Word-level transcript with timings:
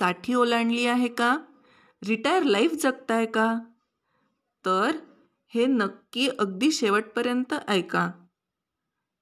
साठी 0.00 0.34
ओलांडली 0.34 0.86
आहे 0.86 1.08
का? 1.08 1.38
रिटायर 2.08 2.42
लाईफ 2.42 2.72
जगताय 2.72 3.26
का? 3.26 3.58
तर 4.66 4.96
हे 5.54 5.66
नक्की 5.66 6.28
अगदी 6.28 6.70
शेवटपर्यंत 6.70 7.54
ऐका. 7.68 8.10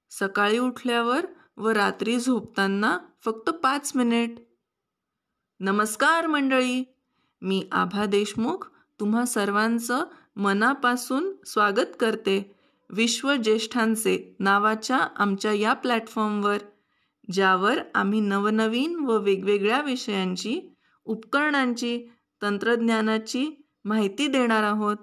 सकाळी 0.09 0.57
उठल्यावर 0.57 1.25
व 1.57 1.69
रात्री 1.69 2.19
झोपताना 2.19 2.97
फक्त 3.25 3.49
पाच 3.49 3.91
मिनिट. 3.95 4.35
नमस्कार 5.59 6.27
मंडळी 6.27 6.83
मी 7.41 7.67
आभा 7.71 8.05
देशमुख 8.05 8.69
तुम्हा 8.99 9.25
सर्वांचं 9.25 10.05
मनापासून 10.35 11.35
स्वागत 11.45 11.95
करते 11.99 12.55
विश्व 12.89 13.35
ज्येष्ठांचे 13.35 14.35
नावाच्या 14.39 14.97
आमच्या 14.97 15.53
या 15.53 15.73
प्लॅटफॉर्मवर. 15.73 16.57
ज्यावर 17.31 17.79
आम्ही 17.95 18.19
नवनवीन 18.19 18.95
व 18.99 19.17
वेगवेगळ्या 19.17 19.81
विषयांची 19.81 20.59
उपकरणांची 21.05 22.07
तंत्रज्ञानाची 22.41 23.67
माहिती 23.85 24.27
देणार 24.27 24.63
आहोत 24.63 24.97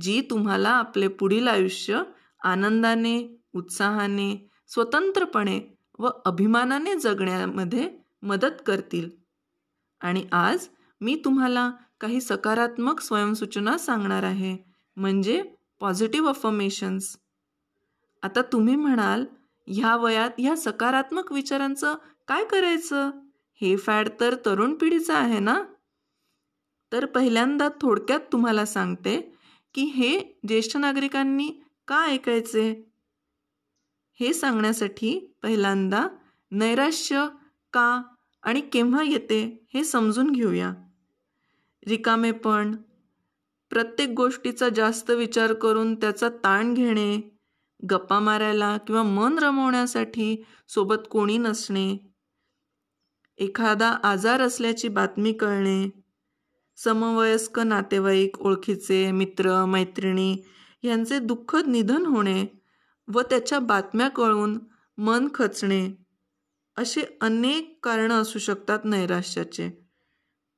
जी 0.00 0.20
तुम्हाला 0.20 0.68
आपले 0.68 1.08
पुढील 1.08 1.48
आयुष्य 1.48 2.02
आनंदाने 2.42 3.42
उत्साहाने 3.54 4.50
स्वतंत्रपणे 4.68 5.60
व 5.98 6.08
अभिमानाने 6.24 6.94
जगण्यामध्ये 6.94 7.88
मदत 8.22 8.62
करतील. 8.66 9.08
आणि 10.00 10.24
आज 10.32 10.68
मी 11.00 11.22
तुम्हाला 11.24 11.70
काही 12.00 12.20
सकारात्मक 12.20 13.00
स्वयंसूचना 13.00 13.78
सांगणार 13.78 14.22
आहे 14.22 14.56
म्हणजे 14.96 15.42
पॉझिटिव्ह 15.80 16.28
अफर्मेशन्स. 16.28 17.16
आता 18.22 18.42
तुम्ही 18.42 18.76
म्हणाल 18.76 19.24
ह्या 19.66 19.96
वयात 19.96 20.30
ह्या 20.38 20.56
सकारात्मक 20.56 21.32
विचारांचं 21.32 21.94
काय 22.28 22.44
करायचं? 22.44 23.10
हे 23.60 23.76
फॅड 23.76 24.08
तर 24.20 24.34
तरुण 24.46 24.74
पिढीचं 24.74 25.14
आहे 25.14 25.38
ना? 25.38 25.62
तर 26.92 27.06
पहिल्यांदा 27.06 27.68
थोडक्यात 27.80 28.20
तुम्हाला 28.32 28.64
सांगते 28.64 29.20
की 29.74 29.82
हे 29.82 30.18
ज्येष्ठ 30.48 30.76
नागरिकांनी 30.76 31.48
का 31.88 32.04
ऐकायचे? 32.04 32.84
हे 34.20 34.32
सांगण्यासाठी 34.34 35.36
पहिल्यांदा 35.42 36.08
नैराश्य 36.50 37.26
का 37.72 38.02
आणि 38.42 38.60
केव्हा 38.60 39.02
येते 39.02 39.66
हे 39.74 39.84
समजून 39.84 40.30
घेऊया. 40.30 40.74
रिकामेपण 41.88 42.76
प्रत्येक 43.70 44.08
गोष्टीचा 44.08 44.68
जास्त 44.68 45.10
विचार 45.10 45.52
करून 45.52 45.94
त्याचा 45.94 46.28
ताण 46.28 46.74
घेणे 46.74 47.33
गप्पा 47.90 48.18
मारायला 48.18 48.76
किंवा 48.76 49.02
मन 49.02 49.38
रमवण्यासाठी 49.38 50.44
सोबत 50.68 50.96
कोणी 51.10 51.38
नसणे. 51.38 51.96
एखादा 53.38 53.88
आजार 53.90 54.40
असल्याची 54.40 54.88
बातमी 54.88 55.32
कळणे. 55.32 56.04
समवयस्क 56.76 57.58
नातेवाईक 57.58 58.38
ओळखीचे 58.38 59.10
मित्र 59.12 59.64
मैत्रिणी 59.64 60.36
यांचे 60.82 61.18
दुःखद 61.18 61.66
निधन 61.66 62.06
होणे 62.06 62.46
व 63.08 63.20
त्याच्या 63.20 63.58
बातम्या 63.58 64.08
कळून 64.08 64.58
मन 64.98 65.28
खचणे 65.34 65.90
असे 66.76 67.18
अनेक 67.20 67.78
कारणं 67.82 68.22
असू 68.22 68.38
शकतात 68.38 68.78
नैराश्याचे. 68.84 69.88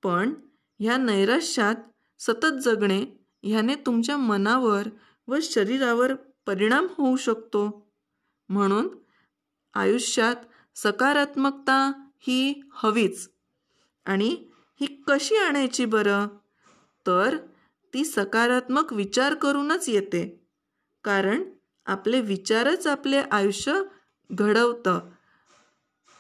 पण 0.03 0.35
ह्या 0.79 0.97
नैराश्यात 0.97 1.75
सतत 2.19 2.61
जगणे 2.65 3.05
ह्याने 3.43 3.75
तुमच्या 3.75 4.17
मनावर 4.17 4.89
व 5.29 5.37
शरीरावर 5.43 6.13
परिणाम 6.47 6.87
होऊ 6.91 7.17
शकतो. 7.17 7.91
म्हणून 8.49 8.89
आयुष्यात 9.75 10.37
सकारात्मकता 10.75 12.09
ही 12.19 12.61
हवीच. 12.73 13.31
आणि 14.07 14.45
ही 14.81 15.03
कशी 15.09 15.37
आणायची 15.37 15.85
बरं? 15.85 16.27
तर 17.07 17.37
ती 17.95 18.05
सकारात्मक 18.05 18.93
विचार 18.93 19.35
करूनच 19.35 19.89
येते. 19.89 20.49
कारण 21.05 21.43
आपले 21.87 22.21
विचारच 22.21 22.87
आपले 22.87 23.17
आयुष्य 23.17 23.83
घडवतं. 24.33 25.01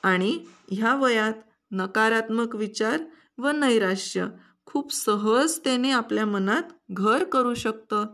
आणि 0.02 0.44
ह्या 0.70 0.94
वयात 0.94 1.32
नकारात्मक 1.70 2.56
विचार 2.56 3.00
व 3.38 3.48
नैराश्य 3.48 4.26
खूप 4.66 4.92
सहजतेने 4.92 5.90
आपल्या 5.90 6.26
मनात 6.26 6.62
घर 6.90 7.24
करू 7.24 7.54
शकतं. 7.54 8.06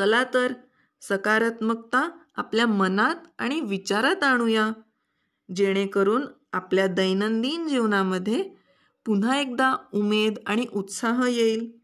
चला 0.00 0.24
तर. 0.34 0.52
सकारात्मकता 1.00 2.10
आपल्या 2.36 2.66
मनात 2.66 3.14
आणि 3.38 3.60
विचारात 3.60 4.24
आणूया. 4.24 4.70
जेणेकरून 5.56 6.26
आपल्या 6.52 6.86
दैनंदिन 6.86 7.68
जीवनामध्ये 7.68 8.50
पुन्हा 9.04 9.36
एकदा 9.36 9.76
उमेद 9.94 10.34
आणि 10.46 10.66
उत्साह 10.72 11.26
येईल. 11.28 11.78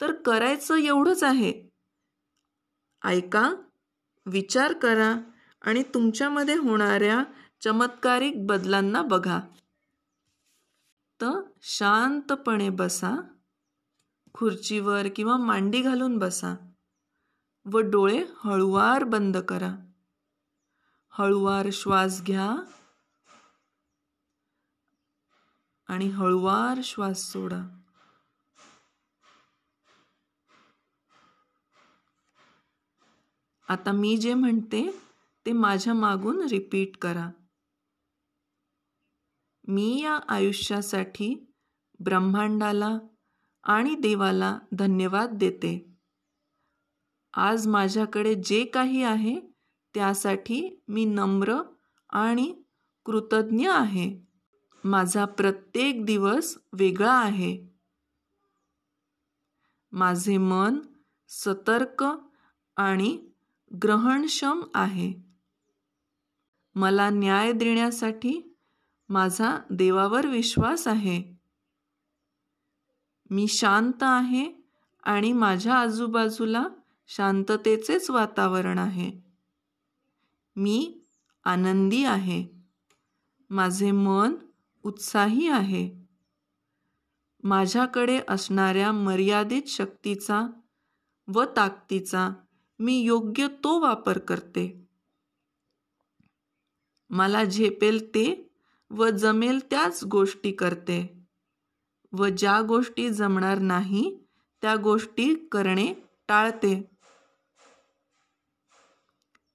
तर 0.00 0.12
करायचं 0.12 0.76
एवढंच 0.76 1.22
आहे. 1.22 1.70
ऐका 3.04 3.54
विचार 4.26 4.72
करा 4.72 5.16
आणि 5.62 5.82
तुमच्यामध्ये 5.82 6.54
होणाऱ्या 6.54 7.24
चमत्कारिक 7.60 8.46
बदलांना 8.46 9.02
बघा. 9.02 9.40
तर 11.20 11.40
शांतपणे 11.62 12.68
बसा. 12.68 13.22
खुर्चीवर 14.34 15.06
किंवा 15.16 15.36
मांडी 15.36 15.80
घालून 15.80 16.18
बसा. 16.18 16.54
व 17.72 17.78
डोळे 17.78 18.24
हळुवार 18.44 19.04
बंद 19.04 19.36
करा. 19.36 19.76
हळुवार 21.08 21.66
श्वास 21.72 22.22
घ्या 22.22 22.56
आणि 25.86 26.08
हळुवार 26.08 26.80
श्वास 26.84 27.18
सोडा. 27.18 27.80
आता 33.68 33.92
मी 33.92 34.16
जे 34.16 34.34
म्हणते 34.34 35.00
ते 35.46 35.52
माझ्या 35.52 35.94
मागून 35.94 36.40
रिपीट 36.40 36.96
करा. 36.96 37.30
मी 39.68 40.02
या 40.02 40.18
आयुष्यासाठी 40.28 41.52
ब्रह्मांडाला 42.00 42.98
आणि 43.64 43.94
देवाला 43.94 44.58
धन्यवाद 44.72 45.30
देते. 45.32 45.95
आज 47.38 47.66
माझ्याकडे 47.66 48.34
जे 48.34 48.64
काही 48.64 49.02
आहे 49.02 49.40
त्यासाठी 49.94 50.82
मी 50.88 51.04
नम्र 51.04 51.62
आणि 52.10 52.62
कृतज्ञ 53.04 53.70
आहे. 53.70 54.20
माझा 54.84 55.24
प्रत्येक 55.24 56.04
दिवस 56.04 56.58
वेगळा 56.72 57.12
आहे. 57.12 57.68
माझे 59.92 60.38
मन 60.38 60.78
सतर्क 61.28 62.04
आणि 62.76 63.28
ग्रहणक्षम 63.82 64.64
आहे. 64.74 65.14
मला 66.74 67.10
न्याय 67.10 67.52
देण्यासाठी 67.52 68.56
माझा 69.08 69.58
देवावर 69.70 70.26
विश्वास 70.26 70.88
आहे. 70.88 71.36
मी 73.30 73.46
शांत 73.48 74.02
आहे 74.02 74.52
आणि 75.02 75.32
माझ्या 75.32 75.74
आजूबाजूला 75.74 76.64
शांततेचेच 77.06 78.10
वातावरण 78.10 78.78
आहे. 78.78 79.12
मी 80.56 81.00
आनंदी 81.44 82.04
आहे. 82.04 82.46
माझे 83.50 83.90
मन 83.90 84.34
उत्साही 84.82 85.48
आहे. 85.48 86.06
माझ्याकडे 87.42 88.20
असणाऱ्या 88.28 88.92
मर्यादित 88.92 89.62
शक्तीचा 89.66 90.46
व 91.28 91.44
ताकदीचा 91.56 92.30
मी 92.78 93.00
योग्य 93.00 93.48
तो 93.48 93.80
वापर 93.80 94.18
करते. 94.18 94.88
मला 97.10 97.44
झेपेल 97.44 98.08
ते 98.08 98.50
व 98.90 99.08
जमेल 99.08 99.58
त्याच 99.70 100.04
गोष्टी 100.04 100.52
करते. 100.52 101.26
व 102.12 102.26
ज्या 102.26 102.60
गोष्टी 102.60 103.10
जमणार 103.10 103.58
नाही 103.58 104.18
त्या 104.62 104.76
गोष्टी 104.76 105.34
करणे 105.52 105.94
टाळते. 106.28 106.95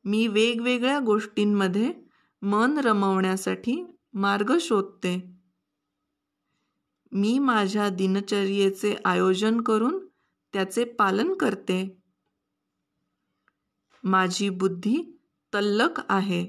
मी 0.06 0.28
वेगवेगळ्या 0.28 1.00
गोष्टींमध्ये 1.00 1.94
मन 2.42 2.78
रमवण्यासाठी 2.78 3.84
मार्ग 4.14 4.58
शोधते. 4.62 5.16
मी 7.12 7.40
माझ्या 7.40 7.90
दिनचर्येचे 7.90 8.96
आयोजन 9.06 9.62
करून 9.62 10.08
त्याचे 10.54 10.84
पालन 10.84 11.34
करते. 11.34 11.98
माझी 14.04 14.50
बुद्धी 14.50 15.20
तल्लक 15.54 16.02
आहे 16.10 16.46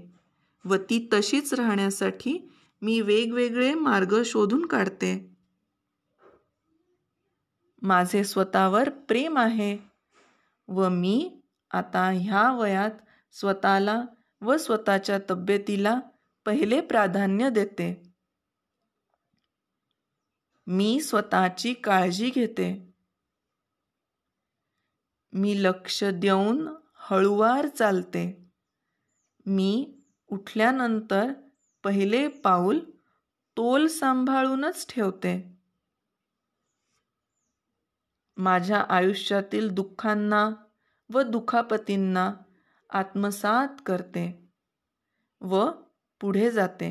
व 0.65 0.77
ती 0.91 1.09
तशीच 1.13 1.55
राहण्यासाठी 1.55 2.39
मी 2.83 3.01
वेगवेगळे 3.01 3.75
मार्ग 3.75 4.23
शोधून 4.25 4.67
काढते. 4.67 5.33
माझे 7.83 8.25
स्वतःवर 8.25 8.89
प्रेम 8.89 9.39
आहे 9.39 9.77
व 10.69 10.89
मी 10.89 11.41
आता 11.71 12.09
ह्या 12.11 12.51
वयात 12.53 12.91
स्वतःला 13.32 14.05
व 14.40 14.56
स्वतःच्या 14.56 15.19
तब्येतीला 15.31 16.00
पहिले 16.46 16.81
प्राधान्य 16.81 17.50
देते. 17.50 18.14
मी 20.67 21.00
स्वतःची 21.00 21.75
काळजी 21.75 22.31
घेते. 22.31 22.94
मी 25.32 25.62
लक्ष 25.62 26.05
देऊन 26.05 26.75
हळुवार 26.94 27.67
चालते. 27.67 28.50
मी 29.46 30.00
उठल्यानंतर 30.29 31.32
पहिले 31.84 32.29
पाऊल 32.29 32.79
तोल 33.56 33.87
सांभाळूनच 33.87 34.87
ठेवते. 34.88 35.56
माझ्या 38.37 38.87
आयुष्यातील 38.88 39.69
दुःखांना 39.69 40.50
व 41.12 41.23
दुखापतींना 41.23 42.34
आत्मसात 42.93 43.81
करते 43.87 44.27
व 45.41 45.67
पुढे 46.21 46.50
जाते. 46.50 46.91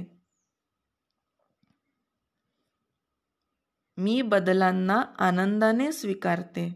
मी 3.97 4.21
बदलांना 4.21 5.01
आनंदाने 5.19 5.91
स्वीकारते. 5.91 6.67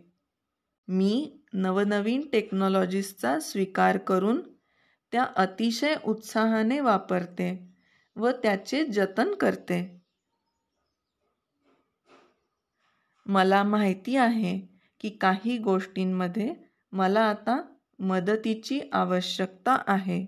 मी 0.87 1.41
नवनवीन 1.53 2.27
टेक्नॉलॉजीजचा 2.31 3.39
स्वीकार 3.39 3.97
करून 3.97 4.41
त्या 5.11 5.23
अतिशय 5.35 5.95
उत्साहाने 6.05 6.79
वापरते 6.79 7.49
व 8.15 8.31
त्याचे 8.43 8.85
जतन 8.85 9.33
करते. 9.33 9.81
मला 13.25 13.63
माहिती 13.63 14.15
आहे 14.15 14.59
की 14.99 15.09
काही 15.09 15.57
गोष्टींमध्ये 15.57 16.53
मला 16.91 17.21
आता 17.21 17.61
मदतीची 17.99 18.79
आवश्यकता 18.91 19.83
आहे. 19.87 20.25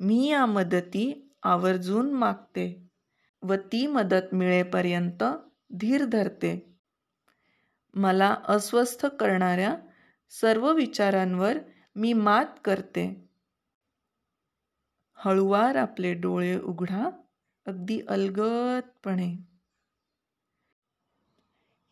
मी 0.00 0.28
या 0.30 0.46
मदती 0.46 1.30
आवर्जून 1.42 2.12
मागते 2.12 2.88
व 3.42 3.54
ती 3.54 3.86
मदत 3.86 4.34
मिळेपर्यंत 4.34 5.24
धीर 5.70 6.04
धरते. 6.04 6.76
मला 7.94 8.36
अस्वस्थ 8.48 9.06
करणाऱ्या 9.06 9.76
सर्व 10.30 10.72
विचारांवर 10.72 11.58
मी 11.96 12.12
मात 12.12 12.46
करते. 12.64 13.30
हळुवार 15.14 15.76
आपले 15.76 16.14
डोळे 16.14 16.58
उघडा 16.60 17.10
अगदी 17.66 18.00
अलगदपणे. 18.08 19.36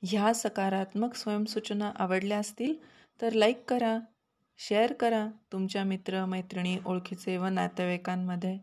ह्या 0.03 0.35
सकारात्मक 0.35 1.15
स्वयंसूचना 1.15 1.93
आवडल्या 1.97 2.39
असतील 2.39 2.75
तर 3.23 3.33
लाईक 3.33 3.65
करा. 3.69 3.99
शेअर 4.59 4.93
करा 4.93 5.29
तुमच्या 5.53 5.85
मित्र 5.85 6.25
मैत्रिणी 6.25 6.79
ओळखीचे 6.87 7.37
व 7.37 7.47
नातेवाईकांमध्ये 7.47 8.59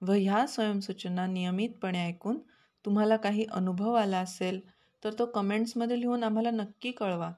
व 0.00 0.12
ह्या 0.12 0.46
स्वयंसूचना 0.46 1.26
नियमितपणे 1.26 2.06
ऐकून 2.08 2.38
तुम्हाला 2.84 3.16
काही 3.16 3.46
अनुभव 3.52 3.92
आला 3.92 4.18
असेल 4.18 4.60
तर 5.04 5.12
तो 5.18 5.26
कमेंट्समध्ये 5.26 6.00
लिहून 6.00 6.24
आम्हाला 6.24 6.50
नक्की 6.50 6.90
कळवा. 6.90 7.30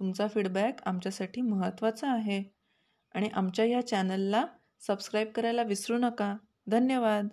तुमचा 0.00 0.28
फीडबॅक 0.28 0.76
आमच्यासाठी 0.86 1.40
महत्त्वाचा 1.40 2.12
आहे 2.12 2.42
आणि 3.14 3.28
आमच्या 3.34 3.64
ह्या 3.64 3.86
चॅनलला 3.86 4.46
सबस्क्राईब 4.80 5.28
करायला 5.28 5.62
विसरू 5.62 5.98
नका. 5.98 6.36
धन्यवाद. 6.66 7.28